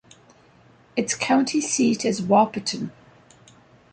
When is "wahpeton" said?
2.21-2.89